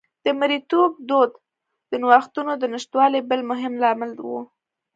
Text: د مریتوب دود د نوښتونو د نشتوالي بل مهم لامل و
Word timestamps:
د 0.25 0.27
مریتوب 0.39 0.91
دود 1.09 1.31
د 1.89 1.91
نوښتونو 2.01 2.51
د 2.57 2.63
نشتوالي 2.73 3.21
بل 3.29 3.39
مهم 3.51 3.73
لامل 3.83 4.11
و 4.27 4.29